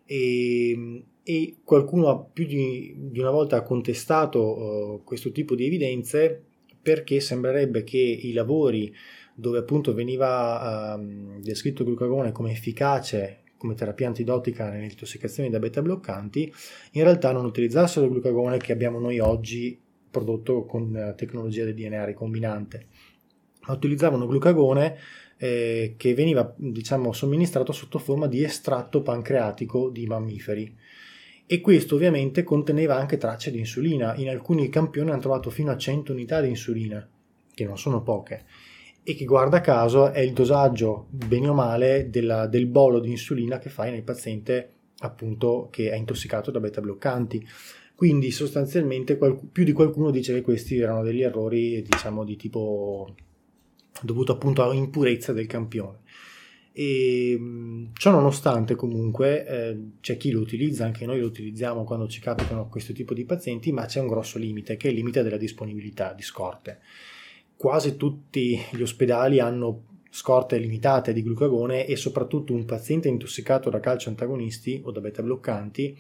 e, 0.05 1.05
e 1.23 1.57
qualcuno 1.65 2.31
più 2.33 2.47
di, 2.47 2.95
di, 2.97 3.21
una 3.21 3.31
volta 3.31 3.57
ha 3.57 3.63
contestato 3.63 4.41
uh, 4.41 5.05
questo 5.05 5.33
tipo 5.33 5.55
di 5.55 5.67
evidenze 5.67 6.45
perché 6.83 7.21
sembrerebbe 7.21 7.85
che 7.85 7.99
i 7.99 8.33
lavori 8.33 8.93
dove 9.35 9.59
appunto 9.59 9.95
veniva 9.95 10.95
uh, 10.95 11.41
descritto 11.41 11.83
il 11.83 11.89
glucagone 11.89 12.33
come 12.33 12.51
efficace 12.51 13.43
come 13.63 13.75
terapia 13.75 14.09
antidotica 14.09 14.69
nelle 14.69 14.87
intossicazioni 14.87 15.49
da 15.49 15.61
beta 15.61 15.81
bloccanti, 15.83 16.53
in 16.93 17.05
realtà 17.05 17.31
non 17.31 17.45
utilizzassero 17.45 18.07
il 18.07 18.11
glucagone 18.11 18.59
che 18.59 18.73
abbiamo 18.73 18.99
noi 18.99 19.21
oggi 19.21 19.79
prodotto 20.13 20.65
con 20.67 21.15
tecnologia 21.17 21.65
del 21.65 21.75
DNA 21.75 22.05
ricombinante. 22.05 22.87
utilizzavano 23.67 24.29
glucagone 24.29 24.97
eh, 25.39 25.95
che 25.97 26.15
veniva 26.15 26.55
diciamo, 26.57 27.13
somministrato 27.13 27.73
sotto 27.73 27.99
forma 27.99 28.29
di 28.29 28.45
estratto 28.45 29.03
pancreatico 29.03 29.89
di 29.91 30.07
mammiferi. 30.07 30.77
E 31.45 31.61
questo 31.61 31.97
ovviamente 31.97 32.45
conteneva 32.45 32.97
anche 32.97 33.17
tracce 33.17 33.51
di 33.51 33.59
insulina. 33.59 34.15
In 34.15 34.29
alcuni 34.29 34.69
campioni 34.69 35.11
hanno 35.11 35.21
trovato 35.21 35.51
fino 35.51 35.73
a 35.73 35.77
100 35.77 36.13
unità 36.13 36.41
di 36.41 36.49
insulina, 36.49 37.07
che 37.53 37.65
non 37.65 37.77
sono 37.77 38.03
poche, 38.03 38.45
e 39.03 39.17
che 39.17 39.25
guarda 39.25 39.61
caso 39.61 40.13
è 40.13 40.21
il 40.21 40.33
dosaggio, 40.33 41.09
bene 41.11 41.49
o 41.49 41.55
male, 41.55 42.09
della, 42.09 42.47
del 42.47 42.67
bolo 42.67 43.01
di 43.01 43.11
insulina 43.11 43.59
che 43.59 43.69
fai 43.69 43.91
nel 43.91 44.05
paziente 44.05 44.75
appunto 45.01 45.69
che 45.71 45.91
è 45.91 45.97
intossicato 45.97 46.53
da 46.53 46.61
beta 46.61 46.81
bloccanti. 46.81 47.45
Quindi 48.03 48.33
sostanzialmente 48.33 49.17
qualc- 49.17 49.47
più 49.53 49.63
di 49.63 49.71
qualcuno 49.71 50.11
dice 50.11 50.35
che 50.35 50.43
questi 50.43 50.77
erano 50.77 51.05
degli 51.05 51.23
errori, 51.23 51.83
diciamo, 51.83 52.25
di 52.25 52.35
tipo 52.35 53.15
dovuto 54.03 54.33
appunto 54.33 54.69
a 54.69 54.75
impurezza 54.75 55.33
del 55.33 55.47
campione. 55.47 56.01
E 56.73 57.39
ciò 57.93 58.11
nonostante 58.11 58.75
comunque 58.75 59.47
eh, 59.47 59.79
c'è 60.01 60.17
chi 60.17 60.33
lo 60.33 60.41
utilizza, 60.41 60.85
anche 60.85 61.07
noi 61.07 61.21
lo 61.21 61.27
utilizziamo 61.27 61.85
quando 61.85 62.09
ci 62.09 62.19
capitano 62.19 62.67
questo 62.69 62.93
tipo 62.93 63.15
di 63.15 63.25
pazienti, 63.25 63.71
ma 63.71 63.85
c'è 63.85 64.01
un 64.01 64.09
grosso 64.09 64.37
limite 64.37 64.77
che 64.77 64.89
è 64.89 64.91
il 64.91 64.97
limite 64.97 65.23
della 65.23 65.37
disponibilità 65.37 66.13
di 66.13 66.23
scorte. 66.23 66.81
Quasi 67.55 67.97
tutti 67.97 68.61
gli 68.73 68.83
ospedali 68.83 69.39
hanno 69.39 70.01
scorte 70.11 70.59
limitate 70.59 71.13
di 71.13 71.23
glucagone 71.23 71.87
e 71.87 71.95
soprattutto 71.95 72.53
un 72.53 72.65
paziente 72.65 73.07
intossicato 73.07 73.71
da 73.71 73.79
calcio 73.79 74.09
antagonisti 74.09 74.81
o 74.83 74.91
da 74.91 75.01
beta 75.01 75.23
bloccanti 75.23 75.97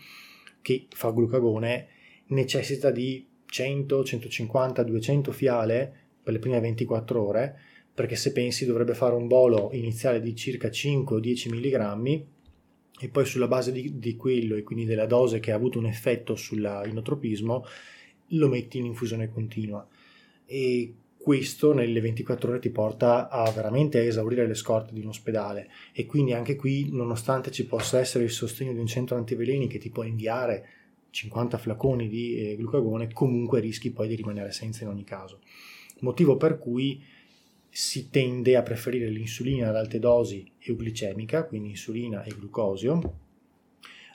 che 0.62 0.86
fa 0.88 1.10
glucagone 1.10 1.88
necessita 2.28 2.90
di 2.90 3.26
100, 3.44 4.04
150, 4.04 4.82
200 4.82 5.32
fiale 5.32 5.94
per 6.22 6.32
le 6.32 6.38
prime 6.38 6.60
24 6.60 7.22
ore 7.22 7.60
perché 7.94 8.16
se 8.16 8.32
pensi 8.32 8.64
dovrebbe 8.64 8.94
fare 8.94 9.14
un 9.14 9.26
bolo 9.26 9.70
iniziale 9.72 10.20
di 10.20 10.34
circa 10.34 10.70
5 10.70 11.16
o 11.16 11.20
10 11.20 11.48
mg 11.50 12.24
e 12.98 13.08
poi 13.08 13.26
sulla 13.26 13.48
base 13.48 13.72
di, 13.72 13.98
di, 13.98 14.16
quello 14.16 14.54
e 14.54 14.62
quindi 14.62 14.84
della 14.84 15.06
dose 15.06 15.40
che 15.40 15.52
ha 15.52 15.56
avuto 15.56 15.78
un 15.78 15.86
effetto 15.86 16.34
sull'inotropismo 16.34 17.64
lo 18.28 18.48
metti 18.48 18.78
in 18.78 18.86
infusione 18.86 19.28
continua. 19.28 19.86
E 20.46 20.94
questo 21.22 21.72
nelle 21.72 22.00
24 22.00 22.50
ore 22.50 22.58
ti 22.58 22.70
porta 22.70 23.28
a 23.28 23.48
veramente 23.52 24.04
esaurire 24.04 24.46
le 24.46 24.54
scorte 24.54 24.92
di 24.92 25.00
un 25.00 25.08
ospedale. 25.08 25.70
E 25.92 26.04
quindi 26.04 26.32
anche 26.32 26.56
qui 26.56 26.90
nonostante 26.90 27.52
ci 27.52 27.64
possa 27.64 28.00
essere 28.00 28.24
il 28.24 28.30
sostegno 28.30 28.72
di 28.72 28.80
un 28.80 28.86
centro 28.86 29.16
antiveleni 29.16 29.68
che 29.68 29.78
ti 29.78 29.88
può 29.88 30.02
inviare 30.02 30.68
50 31.10 31.58
flaconi 31.58 32.08
di 32.08 32.36
eh, 32.36 32.56
glucagone 32.56 33.12
comunque 33.12 33.60
rischi 33.60 33.92
poi 33.92 34.08
di 34.08 34.16
rimanere 34.16 34.50
senza 34.50 34.82
in 34.82 34.90
ogni 34.90 35.04
caso. 35.04 35.38
Motivo 36.00 36.36
per 36.36 36.58
cui 36.58 37.00
si 37.68 38.10
tende 38.10 38.56
a 38.56 38.62
preferire 38.62 39.08
l'insulina 39.08 39.68
ad 39.68 39.76
alte 39.76 39.98
dosi 39.98 40.44
euglicemica, 40.58 41.44
quindi 41.44 41.70
insulina 41.70 42.24
e 42.24 42.34
glucosio, 42.36 43.00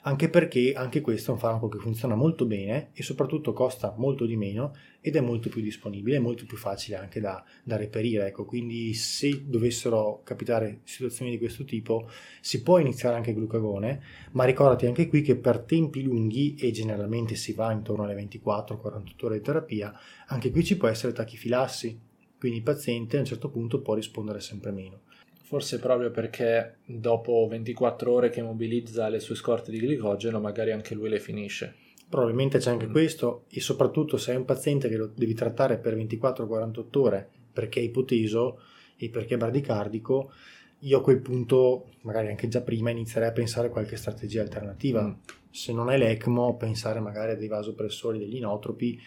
anche 0.08 0.30
perché 0.30 0.72
anche 0.72 1.02
questo 1.02 1.30
è 1.30 1.34
un 1.34 1.38
farmaco 1.38 1.68
che 1.68 1.76
funziona 1.76 2.14
molto 2.14 2.46
bene 2.46 2.90
e 2.94 3.02
soprattutto 3.02 3.52
costa 3.52 3.94
molto 3.98 4.24
di 4.24 4.36
meno 4.36 4.74
ed 5.02 5.16
è 5.16 5.20
molto 5.20 5.50
più 5.50 5.60
disponibile, 5.60 6.16
è 6.16 6.18
molto 6.18 6.46
più 6.46 6.56
facile 6.56 6.96
anche 6.96 7.20
da, 7.20 7.44
da 7.62 7.76
reperire. 7.76 8.28
Ecco, 8.28 8.46
quindi 8.46 8.94
se 8.94 9.44
dovessero 9.44 10.22
capitare 10.24 10.80
situazioni 10.84 11.30
di 11.30 11.38
questo 11.38 11.64
tipo 11.64 12.08
si 12.40 12.62
può 12.62 12.78
iniziare 12.78 13.16
anche 13.16 13.34
glucagone, 13.34 14.02
ma 14.32 14.44
ricordati 14.44 14.86
anche 14.86 15.08
qui 15.08 15.20
che 15.20 15.36
per 15.36 15.60
tempi 15.60 16.02
lunghi 16.02 16.54
e 16.54 16.70
generalmente 16.70 17.34
si 17.34 17.52
va 17.52 17.70
intorno 17.70 18.04
alle 18.04 18.14
24-48 18.14 19.24
ore 19.24 19.36
di 19.36 19.44
terapia, 19.44 19.92
anche 20.28 20.50
qui 20.50 20.64
ci 20.64 20.78
può 20.78 20.88
essere 20.88 21.12
tachifilassi, 21.12 22.00
quindi 22.38 22.58
il 22.58 22.64
paziente 22.64 23.18
a 23.18 23.20
un 23.20 23.26
certo 23.26 23.50
punto 23.50 23.82
può 23.82 23.92
rispondere 23.92 24.40
sempre 24.40 24.70
meno. 24.70 25.00
Forse 25.48 25.78
proprio 25.78 26.10
perché 26.10 26.76
dopo 26.84 27.46
24 27.48 28.12
ore 28.12 28.28
che 28.28 28.42
mobilizza 28.42 29.08
le 29.08 29.18
sue 29.18 29.34
scorte 29.34 29.70
di 29.70 29.78
glicogeno, 29.78 30.40
magari 30.40 30.72
anche 30.72 30.94
lui 30.94 31.08
le 31.08 31.20
finisce. 31.20 31.74
Probabilmente 32.06 32.58
c'è 32.58 32.70
anche 32.70 32.86
mm. 32.86 32.90
questo, 32.90 33.44
e 33.48 33.58
soprattutto 33.58 34.18
se 34.18 34.34
è 34.34 34.36
un 34.36 34.44
paziente 34.44 34.90
che 34.90 34.98
lo 34.98 35.06
devi 35.06 35.32
trattare 35.32 35.78
per 35.78 35.96
24-48 35.96 36.98
ore 36.98 37.30
perché 37.50 37.80
è 37.80 37.82
ipoteso 37.82 38.60
e 38.98 39.08
perché 39.08 39.36
è 39.36 39.38
bradicardico, 39.38 40.32
io 40.80 40.98
a 40.98 41.02
quel 41.02 41.20
punto, 41.20 41.92
magari 42.02 42.28
anche 42.28 42.48
già 42.48 42.60
prima, 42.60 42.90
inizierei 42.90 43.30
a 43.30 43.32
pensare 43.32 43.68
a 43.68 43.70
qualche 43.70 43.96
strategia 43.96 44.42
alternativa. 44.42 45.02
Mm. 45.02 45.12
Se 45.50 45.72
non 45.72 45.90
è 45.90 45.96
l'ECMO, 45.96 46.58
pensare 46.58 47.00
magari 47.00 47.32
a 47.32 47.36
dei 47.36 47.48
vasopressori, 47.48 48.18
degli 48.18 48.36
inotropi 48.36 49.00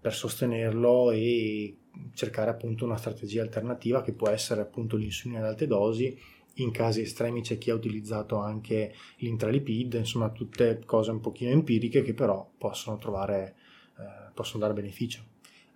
per 0.00 0.14
sostenerlo 0.14 1.10
e 1.10 1.76
cercare 2.14 2.50
appunto 2.50 2.84
una 2.84 2.96
strategia 2.96 3.42
alternativa 3.42 4.02
che 4.02 4.12
può 4.12 4.28
essere 4.28 4.60
appunto 4.60 4.96
l'insulina 4.96 5.40
ad 5.40 5.46
alte 5.46 5.66
dosi 5.66 6.18
in 6.58 6.70
casi 6.70 7.02
estremi 7.02 7.42
c'è 7.42 7.58
chi 7.58 7.70
ha 7.70 7.74
utilizzato 7.74 8.38
anche 8.38 8.94
l'intralipid, 9.16 9.94
insomma 9.94 10.30
tutte 10.30 10.80
cose 10.84 11.10
un 11.10 11.20
pochino 11.20 11.50
empiriche 11.50 12.02
che 12.02 12.14
però 12.14 12.48
possono 12.56 12.96
trovare, 12.96 13.54
eh, 13.98 14.30
possono 14.32 14.60
dare 14.60 14.72
beneficio. 14.72 15.22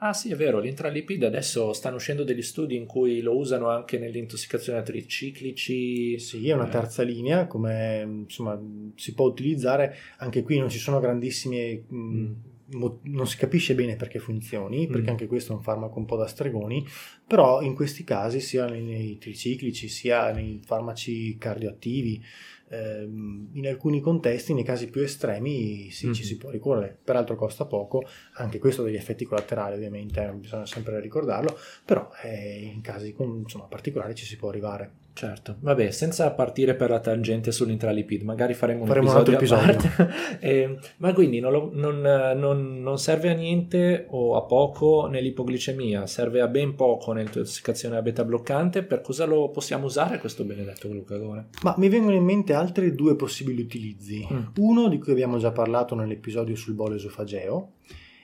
Ah 0.02 0.14
sì, 0.14 0.32
è 0.32 0.36
vero, 0.36 0.60
l'intralipid 0.60 1.22
adesso 1.24 1.74
stanno 1.74 1.96
uscendo 1.96 2.24
degli 2.24 2.40
studi 2.40 2.74
in 2.74 2.86
cui 2.86 3.20
lo 3.20 3.36
usano 3.36 3.68
anche 3.68 3.98
nell'intossicazione 3.98 4.82
triciclici. 4.82 6.18
Sì, 6.18 6.48
è 6.48 6.54
una 6.54 6.68
eh. 6.68 6.70
terza 6.70 7.02
linea, 7.02 7.46
come 7.46 8.22
insomma 8.22 8.58
si 8.94 9.12
può 9.12 9.26
utilizzare, 9.26 9.94
anche 10.16 10.42
qui 10.42 10.58
non 10.58 10.70
ci 10.70 10.78
sono 10.78 11.00
grandissimi... 11.00 11.84
Mh, 11.86 11.96
mm 11.96 12.32
non 12.72 13.26
si 13.26 13.36
capisce 13.36 13.74
bene 13.74 13.96
perché 13.96 14.18
funzioni, 14.18 14.86
perché 14.86 15.06
mm. 15.06 15.10
anche 15.10 15.26
questo 15.26 15.52
è 15.52 15.56
un 15.56 15.62
farmaco 15.62 15.98
un 15.98 16.04
po' 16.04 16.16
da 16.16 16.26
stregoni, 16.26 16.86
però 17.26 17.60
in 17.62 17.74
questi 17.74 18.04
casi, 18.04 18.40
sia 18.40 18.66
nei 18.66 19.18
triciclici, 19.18 19.88
sia 19.88 20.32
nei 20.32 20.60
farmaci 20.64 21.36
cardioattivi, 21.38 22.22
ehm, 22.70 23.50
in 23.52 23.66
alcuni 23.66 24.00
contesti, 24.00 24.54
nei 24.54 24.64
casi 24.64 24.88
più 24.88 25.02
estremi, 25.02 25.90
sì, 25.90 26.08
mm. 26.08 26.12
ci 26.12 26.24
si 26.24 26.36
può 26.36 26.50
ricorrere. 26.50 26.98
Peraltro 27.02 27.36
costa 27.36 27.66
poco, 27.66 28.02
anche 28.34 28.58
questo 28.58 28.82
ha 28.82 28.84
degli 28.84 28.96
effetti 28.96 29.24
collaterali, 29.24 29.74
ovviamente, 29.74 30.24
eh, 30.24 30.32
bisogna 30.32 30.66
sempre 30.66 31.00
ricordarlo, 31.00 31.56
però 31.84 32.08
eh, 32.22 32.70
in 32.72 32.80
casi 32.80 33.14
insomma, 33.18 33.64
particolari 33.64 34.14
ci 34.14 34.24
si 34.24 34.36
può 34.36 34.48
arrivare. 34.48 35.00
Certo, 35.12 35.56
vabbè, 35.60 35.90
senza 35.90 36.30
partire 36.30 36.74
per 36.74 36.88
la 36.88 37.00
tangente 37.00 37.52
sull'intralipid, 37.52 38.22
magari 38.22 38.54
faremo 38.54 38.82
un 38.82 38.86
faremo 38.86 39.10
episodio, 39.10 39.52
un 39.52 39.68
altro 39.68 39.86
episodio. 39.92 40.38
eh, 40.40 40.78
ma 40.98 41.12
quindi 41.12 41.40
non, 41.40 41.52
lo, 41.52 41.70
non, 41.74 42.00
non, 42.38 42.80
non, 42.80 42.98
serve 42.98 43.28
a 43.28 43.34
niente 43.34 44.06
o 44.08 44.36
a 44.36 44.44
poco 44.44 45.08
nell'ipoglicemia, 45.08 46.06
serve 46.06 46.40
a 46.40 46.46
ben 46.46 46.74
poco 46.74 47.12
nell'intossicazione 47.12 47.96
a 47.96 48.02
beta 48.02 48.24
bloccante, 48.24 48.82
per 48.82 49.02
cosa 49.02 49.26
lo 49.26 49.50
possiamo 49.50 49.86
usare 49.86 50.18
questo 50.18 50.44
benedetto 50.44 50.88
glucagone? 50.88 51.48
Ma 51.64 51.74
mi 51.76 51.88
vengono 51.88 52.14
in 52.14 52.24
mente 52.24 52.54
altri 52.60 52.94
due 52.94 53.16
possibili 53.16 53.62
utilizzi. 53.62 54.26
Mm. 54.30 54.38
Uno 54.58 54.88
di 54.88 54.98
cui 54.98 55.12
abbiamo 55.12 55.38
già 55.38 55.50
parlato 55.50 55.94
nell'episodio 55.94 56.54
sul 56.54 56.74
bolo 56.74 56.94
esofageo, 56.94 57.72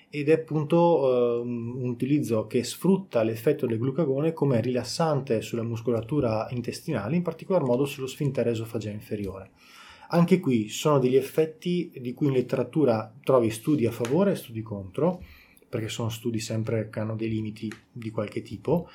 ed 0.08 0.28
è 0.28 0.32
appunto 0.32 0.76
uh, 0.76 1.46
un 1.46 1.88
utilizzo 1.88 2.46
che 2.46 2.62
sfrutta 2.62 3.22
l'effetto 3.22 3.66
del 3.66 3.78
glucagone 3.78 4.32
come 4.32 4.60
rilassante 4.60 5.42
sulla 5.42 5.62
muscolatura 5.62 6.46
intestinale, 6.50 7.16
in 7.16 7.22
particolar 7.22 7.62
modo 7.62 7.84
sullo 7.84 8.06
sfintere 8.06 8.50
esofageo 8.50 8.92
inferiore. 8.92 9.50
Anche 10.10 10.38
qui 10.38 10.68
sono 10.68 10.98
degli 11.00 11.16
effetti 11.16 11.90
di 12.00 12.14
cui 12.14 12.28
in 12.28 12.34
letteratura 12.34 13.12
trovi 13.24 13.50
studi 13.50 13.86
a 13.86 13.90
favore 13.90 14.32
e 14.32 14.36
studi 14.36 14.62
contro, 14.62 15.20
perché 15.68 15.88
sono 15.88 16.08
studi 16.08 16.38
sempre 16.38 16.88
che 16.88 17.00
hanno 17.00 17.16
dei 17.16 17.28
limiti 17.28 17.70
di 17.90 18.10
qualche 18.10 18.40
tipo, 18.42 18.88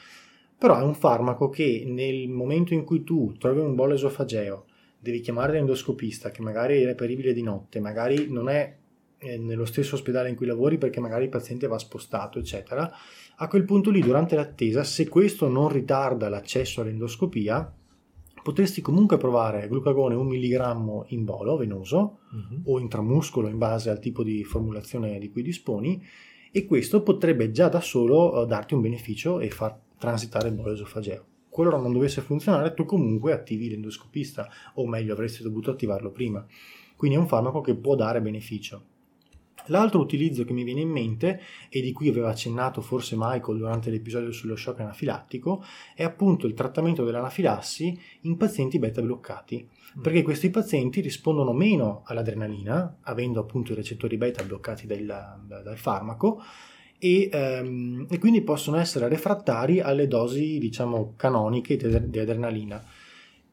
però 0.57 0.79
è 0.79 0.83
un 0.83 0.95
farmaco 0.95 1.49
che 1.49 1.83
nel 1.85 2.29
momento 2.29 2.73
in 2.73 2.85
cui 2.85 3.03
tu 3.03 3.33
trovi 3.37 3.59
un 3.59 3.75
bolo 3.75 3.93
esofageo, 3.93 4.65
devi 5.01 5.19
chiamare 5.19 5.53
l'endoscopista 5.53 6.29
che 6.29 6.43
magari 6.43 6.81
è 6.81 6.85
reperibile 6.85 7.33
di 7.33 7.41
notte, 7.41 7.79
magari 7.79 8.29
non 8.29 8.49
è 8.49 8.77
eh, 9.17 9.37
nello 9.37 9.65
stesso 9.65 9.95
ospedale 9.95 10.29
in 10.29 10.35
cui 10.35 10.45
lavori 10.45 10.77
perché 10.77 10.99
magari 10.99 11.23
il 11.23 11.29
paziente 11.29 11.65
va 11.65 11.79
spostato, 11.79 12.37
eccetera, 12.37 12.91
a 13.35 13.47
quel 13.47 13.65
punto 13.65 13.89
lì 13.89 13.99
durante 13.99 14.35
l'attesa, 14.35 14.83
se 14.83 15.09
questo 15.09 15.47
non 15.47 15.69
ritarda 15.69 16.29
l'accesso 16.29 16.81
all'endoscopia, 16.81 17.73
potresti 18.43 18.81
comunque 18.81 19.17
provare 19.17 19.67
glucagone 19.67 20.13
1 20.13 20.23
mg 20.23 21.05
in 21.07 21.25
bolo 21.25 21.57
venoso 21.57 22.19
uh-huh. 22.31 22.73
o 22.73 22.79
intramuscolo 22.79 23.47
in 23.47 23.57
base 23.57 23.89
al 23.89 23.99
tipo 23.99 24.23
di 24.23 24.43
formulazione 24.43 25.17
di 25.17 25.31
cui 25.31 25.41
disponi 25.41 26.03
e 26.51 26.65
questo 26.65 27.01
potrebbe 27.01 27.49
già 27.49 27.69
da 27.69 27.81
solo 27.81 28.39
uh, 28.39 28.45
darti 28.45 28.75
un 28.75 28.81
beneficio 28.81 29.39
e 29.39 29.49
far 29.49 29.79
transitare 29.97 30.49
il 30.49 30.55
bolo 30.55 30.73
esofageo. 30.73 31.25
Qualora 31.51 31.75
non 31.75 31.91
dovesse 31.91 32.21
funzionare, 32.21 32.73
tu 32.73 32.85
comunque 32.85 33.33
attivi 33.33 33.69
l'endoscopista, 33.69 34.49
o 34.75 34.87
meglio 34.87 35.11
avresti 35.11 35.43
dovuto 35.43 35.71
attivarlo 35.71 36.09
prima. 36.09 36.45
Quindi 36.95 37.17
è 37.17 37.19
un 37.19 37.27
farmaco 37.27 37.59
che 37.59 37.75
può 37.75 37.95
dare 37.95 38.21
beneficio. 38.21 38.85
L'altro 39.65 39.99
utilizzo 39.99 40.45
che 40.45 40.53
mi 40.53 40.63
viene 40.63 40.79
in 40.79 40.89
mente, 40.89 41.41
e 41.67 41.81
di 41.81 41.91
cui 41.91 42.07
aveva 42.07 42.29
accennato 42.29 42.79
forse 42.79 43.15
Michael 43.17 43.57
durante 43.57 43.89
l'episodio 43.89 44.31
sullo 44.31 44.55
shock 44.55 44.79
anafilattico, 44.79 45.61
è 45.93 46.03
appunto 46.03 46.47
il 46.47 46.53
trattamento 46.53 47.03
dell'anafilassi 47.03 47.99
in 48.21 48.37
pazienti 48.37 48.79
beta 48.79 49.01
bloccati, 49.01 49.67
mm. 49.97 50.01
perché 50.01 50.21
questi 50.21 50.49
pazienti 50.49 51.01
rispondono 51.01 51.51
meno 51.51 52.03
all'adrenalina, 52.05 52.99
avendo 53.01 53.41
appunto 53.41 53.73
i 53.73 53.75
recettori 53.75 54.15
beta 54.15 54.41
bloccati 54.41 54.87
dal, 54.87 55.41
dal 55.45 55.77
farmaco, 55.77 56.41
e, 57.03 57.29
ehm, 57.31 58.05
e 58.11 58.19
quindi 58.19 58.41
possono 58.41 58.77
essere 58.77 59.07
refrattari 59.07 59.79
alle 59.79 60.07
dosi, 60.07 60.59
diciamo, 60.59 61.15
canoniche 61.17 61.75
di, 61.75 62.19
adrenalina. 62.19 62.83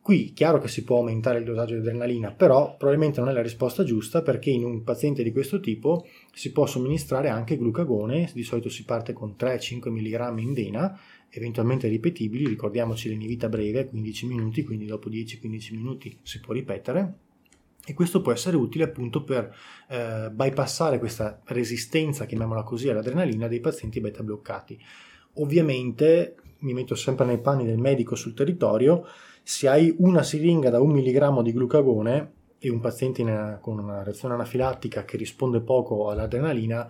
Qui 0.02 0.32
chiaro 0.34 0.58
che 0.58 0.68
si 0.68 0.84
può 0.84 0.98
aumentare 0.98 1.38
il 1.38 1.44
dosaggio 1.44 1.74
di 1.74 1.80
adrenalina, 1.80 2.30
però 2.30 2.76
probabilmente 2.76 3.20
non 3.20 3.30
è 3.30 3.32
la 3.32 3.42
risposta 3.42 3.84
giusta 3.84 4.20
perché 4.20 4.50
in 4.50 4.64
un 4.64 4.82
paziente 4.84 5.22
di 5.22 5.32
questo 5.32 5.60
tipo 5.60 6.06
si 6.34 6.52
può 6.52 6.66
somministrare 6.66 7.30
anche 7.30 7.56
glucagone, 7.56 8.30
di 8.34 8.42
solito 8.42 8.68
si 8.68 8.84
parte 8.84 9.14
con 9.14 9.34
3-5 9.38 9.88
mg 9.88 10.38
in 10.40 10.52
vena, 10.52 10.98
eventualmente 11.30 11.88
ripetibili, 11.88 12.46
ricordiamoci 12.46 13.08
l'inivita 13.08 13.48
breve, 13.48 13.86
15 13.86 14.26
minuti, 14.26 14.62
quindi 14.62 14.84
dopo 14.84 15.08
10-15 15.08 15.74
minuti 15.74 16.18
si 16.22 16.40
può 16.40 16.52
ripetere. 16.52 17.27
E 17.88 17.94
questo 17.94 18.20
può 18.20 18.32
essere 18.32 18.54
utile 18.54 18.84
appunto 18.84 19.24
per 19.24 19.50
eh, 19.88 20.28
bypassare 20.30 20.98
questa 20.98 21.40
resistenza, 21.46 22.26
chiamiamola 22.26 22.62
così, 22.62 22.90
all'adrenalina 22.90 23.48
dei 23.48 23.60
pazienti 23.60 23.98
beta 23.98 24.22
bloccati. 24.22 24.78
Ovviamente 25.36 26.36
mi 26.58 26.74
metto 26.74 26.94
sempre 26.94 27.24
nei 27.24 27.40
panni 27.40 27.64
del 27.64 27.78
medico 27.78 28.14
sul 28.14 28.34
territorio, 28.34 29.06
se 29.42 29.68
hai 29.68 29.94
una 30.00 30.22
siringa 30.22 30.68
da 30.68 30.82
un 30.82 30.90
milligrammo 30.90 31.40
di 31.40 31.50
glucagone 31.50 32.32
e 32.58 32.68
un 32.68 32.80
paziente 32.80 33.22
una, 33.22 33.58
con 33.58 33.78
una 33.78 34.02
reazione 34.02 34.34
anafilattica 34.34 35.06
che 35.06 35.16
risponde 35.16 35.62
poco 35.62 36.10
all'adrenalina, 36.10 36.86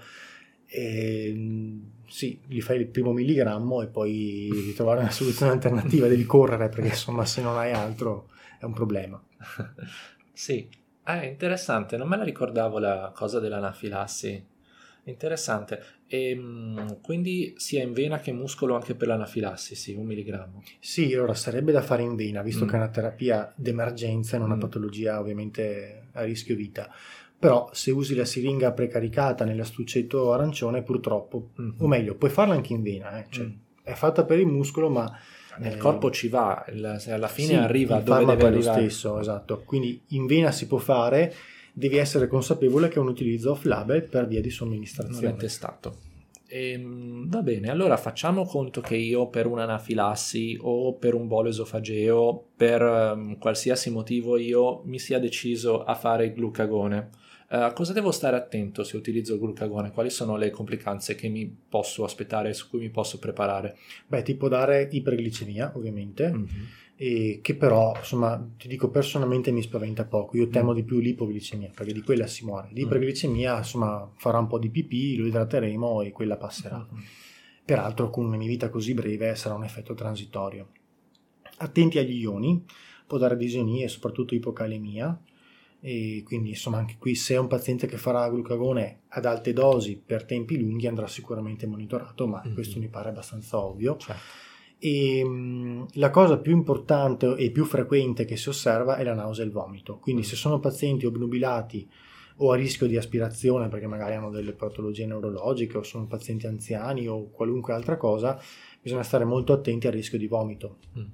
eh, 0.66 1.78
sì, 2.08 2.40
gli 2.44 2.60
fai 2.60 2.80
il 2.80 2.88
primo 2.88 3.12
milligrammo 3.12 3.82
e 3.82 3.86
poi 3.86 4.48
devi 4.50 4.74
trovare 4.74 4.98
una 4.98 5.12
soluzione 5.12 5.52
alternativa, 5.52 6.08
devi 6.08 6.24
correre 6.24 6.68
perché 6.68 6.88
insomma 6.88 7.24
se 7.24 7.40
non 7.40 7.56
hai 7.56 7.70
altro 7.70 8.30
è 8.58 8.64
un 8.64 8.72
problema. 8.72 9.22
sì, 10.32 10.68
eh, 11.14 11.26
interessante, 11.26 11.96
non 11.96 12.08
me 12.08 12.16
la 12.16 12.24
ricordavo 12.24 12.78
la 12.78 13.12
cosa 13.14 13.40
dell'anafilassi. 13.40 14.56
Interessante. 15.04 15.82
E, 16.06 16.30
ehm, 16.30 17.00
quindi 17.00 17.54
sia 17.56 17.82
in 17.82 17.92
vena 17.92 18.18
che 18.18 18.32
muscolo 18.32 18.74
anche 18.74 18.94
per 18.94 19.08
l'anafilassi, 19.08 19.74
sì, 19.74 19.94
un 19.94 20.04
milligrammo. 20.04 20.62
Sì, 20.78 21.14
allora 21.14 21.34
sarebbe 21.34 21.72
da 21.72 21.80
fare 21.80 22.02
in 22.02 22.14
vena, 22.14 22.42
visto 22.42 22.64
mm. 22.64 22.68
che 22.68 22.74
è 22.74 22.76
una 22.78 22.88
terapia 22.88 23.52
d'emergenza 23.56 24.36
e 24.36 24.38
non 24.38 24.48
una 24.48 24.56
mm. 24.56 24.60
patologia 24.60 25.18
ovviamente 25.18 26.08
a 26.12 26.24
rischio 26.24 26.54
vita. 26.54 26.92
Però 27.38 27.70
se 27.72 27.90
usi 27.90 28.14
la 28.14 28.24
siringa 28.24 28.72
precaricata 28.72 29.44
nell'astuccetto 29.44 30.32
arancione, 30.32 30.82
purtroppo, 30.82 31.52
mm. 31.60 31.70
o 31.78 31.86
meglio, 31.86 32.16
puoi 32.16 32.30
farla 32.30 32.54
anche 32.54 32.72
in 32.72 32.82
vena, 32.82 33.18
eh? 33.18 33.26
cioè, 33.30 33.46
mm. 33.46 33.52
è 33.82 33.94
fatta 33.94 34.24
per 34.24 34.38
il 34.38 34.46
muscolo, 34.46 34.90
ma 34.90 35.10
nel 35.56 35.74
eh, 35.74 35.78
corpo 35.78 36.10
ci 36.10 36.28
va, 36.28 36.64
alla 36.66 37.28
fine 37.28 37.48
sì, 37.48 37.54
arriva 37.54 38.00
dove 38.00 38.24
deve 38.24 38.46
arrivare. 38.46 38.54
lo 38.54 38.88
stesso, 38.88 39.18
esatto. 39.18 39.62
Quindi 39.64 40.02
in 40.08 40.26
vena 40.26 40.52
si 40.52 40.66
può 40.66 40.78
fare, 40.78 41.34
devi 41.72 41.96
essere 41.96 42.28
consapevole 42.28 42.88
che 42.88 42.96
è 42.96 42.98
un 42.98 43.08
utilizzo 43.08 43.52
off-label 43.52 44.04
per 44.04 44.26
via 44.26 44.40
di 44.40 44.50
somministrazione. 44.50 45.26
Non 45.26 45.34
è 45.34 45.36
testato. 45.36 45.96
Ehm, 46.50 47.28
va 47.28 47.42
bene, 47.42 47.68
allora 47.68 47.98
facciamo 47.98 48.46
conto 48.46 48.80
che 48.80 48.96
io 48.96 49.28
per 49.28 49.46
un'anafilassi 49.46 50.56
o 50.62 50.94
per 50.94 51.14
un 51.14 51.26
bolo 51.26 51.50
esofageo, 51.50 52.46
per 52.56 52.82
um, 52.82 53.36
qualsiasi 53.36 53.90
motivo 53.90 54.38
io 54.38 54.80
mi 54.84 54.98
sia 54.98 55.18
deciso 55.18 55.84
a 55.84 55.94
fare 55.94 56.26
il 56.26 56.32
glucagone. 56.32 57.10
Uh, 57.50 57.72
cosa 57.72 57.92
devo 57.92 58.10
stare 58.10 58.36
attento 58.36 58.84
se 58.84 58.96
utilizzo 58.96 59.34
il 59.34 59.40
glucagone? 59.40 59.90
Quali 59.90 60.10
sono 60.10 60.36
le 60.36 60.50
complicanze 60.50 61.14
che 61.14 61.28
mi 61.28 61.46
posso 61.46 62.04
aspettare, 62.04 62.52
su 62.52 62.68
cui 62.68 62.80
mi 62.80 62.90
posso 62.90 63.18
preparare? 63.18 63.76
Beh, 64.06 64.22
ti 64.22 64.34
può 64.34 64.48
dare 64.48 64.88
iperglicemia, 64.90 65.72
ovviamente. 65.74 66.30
Mm-hmm 66.30 66.64
e 67.00 67.38
che 67.42 67.54
però, 67.54 67.94
insomma, 67.96 68.44
ti 68.56 68.66
dico 68.66 68.90
personalmente 68.90 69.52
mi 69.52 69.62
spaventa 69.62 70.04
poco. 70.04 70.36
Io 70.36 70.48
temo 70.48 70.72
mm. 70.72 70.74
di 70.74 70.82
più 70.82 70.98
l'ipoglicemia, 70.98 71.70
perché 71.72 71.92
di 71.92 72.02
quella 72.02 72.26
si 72.26 72.44
muore. 72.44 72.70
L'iperglicemia, 72.72 73.54
mm. 73.54 73.58
insomma, 73.58 74.10
farà 74.16 74.38
un 74.38 74.48
po' 74.48 74.58
di 74.58 74.68
pipì, 74.68 75.14
lo 75.14 75.26
idrateremo 75.26 76.02
e 76.02 76.10
quella 76.10 76.36
passerà. 76.36 76.76
Mm. 76.76 76.98
Peraltro, 77.64 78.10
con 78.10 78.24
una 78.24 78.36
vita 78.36 78.68
così 78.68 78.94
breve 78.94 79.36
sarà 79.36 79.54
un 79.54 79.62
effetto 79.62 79.94
transitorio. 79.94 80.70
Attenti 81.58 81.98
agli 81.98 82.18
ioni, 82.18 82.64
può 83.06 83.16
dare 83.16 83.36
disonie 83.36 83.84
e 83.84 83.88
soprattutto 83.88 84.34
ipocalemia. 84.34 85.22
E 85.80 86.22
quindi, 86.24 86.50
insomma, 86.50 86.78
anche 86.78 86.96
qui, 86.98 87.14
se 87.14 87.34
è 87.34 87.38
un 87.38 87.46
paziente 87.46 87.86
che 87.86 87.96
farà 87.96 88.28
glucagone 88.28 89.02
ad 89.08 89.24
alte 89.24 89.52
dosi 89.52 90.00
per 90.04 90.24
tempi 90.24 90.58
lunghi, 90.58 90.86
andrà 90.86 91.06
sicuramente 91.06 91.66
monitorato, 91.66 92.26
ma 92.26 92.42
mm-hmm. 92.44 92.54
questo 92.54 92.78
mi 92.78 92.88
pare 92.88 93.10
abbastanza 93.10 93.58
ovvio. 93.58 93.96
Certo 93.96 94.46
e 94.78 95.24
mh, 95.24 95.86
la 95.94 96.10
cosa 96.10 96.38
più 96.38 96.52
importante 96.52 97.34
e 97.36 97.50
più 97.50 97.64
frequente 97.64 98.24
che 98.24 98.36
si 98.36 98.48
osserva 98.48 98.96
è 98.96 99.04
la 99.04 99.14
nausea 99.14 99.44
e 99.44 99.46
il 99.46 99.52
vomito. 99.52 99.98
Quindi 99.98 100.22
se 100.22 100.36
sono 100.36 100.60
pazienti 100.60 101.06
obnubilati 101.06 101.88
o 102.40 102.52
a 102.52 102.56
rischio 102.56 102.86
di 102.86 102.96
aspirazione 102.96 103.68
perché 103.68 103.88
magari 103.88 104.14
hanno 104.14 104.30
delle 104.30 104.52
patologie 104.52 105.06
neurologiche 105.06 105.78
o 105.78 105.82
sono 105.82 106.06
pazienti 106.06 106.46
anziani 106.46 107.08
o 107.08 107.30
qualunque 107.30 107.72
altra 107.72 107.96
cosa, 107.96 108.40
bisogna 108.80 109.02
stare 109.02 109.24
molto 109.24 109.52
attenti 109.52 109.88
al 109.88 109.92
rischio 109.92 110.18
di 110.18 110.28
vomito. 110.28 110.78
Mm. 110.96 111.06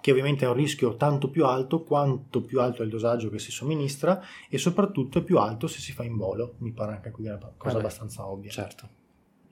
Che 0.00 0.10
ovviamente 0.10 0.44
è 0.44 0.48
un 0.48 0.54
rischio 0.54 0.96
tanto 0.96 1.28
più 1.28 1.44
alto 1.44 1.82
quanto 1.82 2.40
più 2.42 2.60
alto 2.60 2.82
è 2.82 2.84
il 2.84 2.90
dosaggio 2.90 3.30
che 3.30 3.38
si 3.38 3.50
somministra 3.50 4.22
e 4.48 4.58
soprattutto 4.58 5.18
è 5.18 5.22
più 5.22 5.38
alto 5.38 5.66
se 5.66 5.80
si 5.80 5.92
fa 5.92 6.04
in 6.04 6.16
volo. 6.16 6.54
Mi 6.58 6.72
pare 6.72 6.92
anche 6.92 7.10
qui 7.10 7.26
una 7.26 7.38
cosa 7.56 7.76
eh 7.76 7.78
abbastanza 7.80 8.26
ovvia. 8.26 8.50
Certo. 8.50 8.88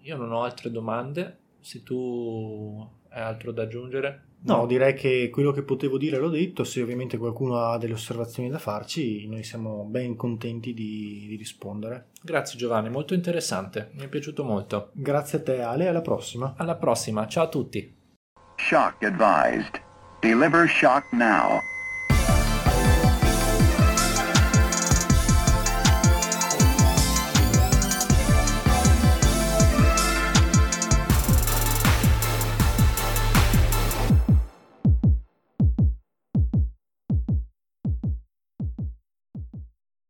Io 0.00 0.16
non 0.16 0.32
ho 0.32 0.42
altre 0.42 0.70
domande. 0.70 1.38
Se 1.60 1.82
tu 1.82 2.88
hai 3.08 3.22
altro 3.22 3.50
da 3.50 3.62
aggiungere? 3.62 4.26
No, 4.42 4.66
direi 4.66 4.94
che 4.94 5.28
quello 5.32 5.50
che 5.50 5.62
potevo 5.62 5.98
dire 5.98 6.18
l'ho 6.18 6.28
detto, 6.28 6.62
se 6.62 6.80
ovviamente 6.80 7.16
qualcuno 7.16 7.58
ha 7.58 7.78
delle 7.78 7.94
osservazioni 7.94 8.48
da 8.48 8.58
farci, 8.58 9.26
noi 9.26 9.42
siamo 9.42 9.84
ben 9.84 10.14
contenti 10.14 10.72
di, 10.72 11.24
di 11.26 11.34
rispondere. 11.34 12.10
Grazie 12.22 12.56
Giovanni, 12.56 12.88
molto 12.88 13.14
interessante, 13.14 13.90
mi 13.94 14.04
è 14.04 14.08
piaciuto 14.08 14.44
molto. 14.44 14.90
Grazie 14.92 15.38
a 15.38 15.42
te 15.42 15.60
Ale, 15.62 15.88
alla 15.88 16.02
prossima. 16.02 16.54
Alla 16.56 16.76
prossima, 16.76 17.26
ciao 17.26 17.44
a 17.44 17.48
tutti. 17.48 17.94
Shock 18.56 19.02
advised. 19.02 19.85
Deliver 20.20 20.66
shock 20.66 21.04
now. 21.12 21.62